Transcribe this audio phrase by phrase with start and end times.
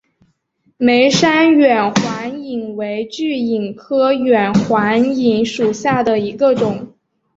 [0.77, 6.95] 梅山远环蚓为巨蚓科远环蚓属下的一个种。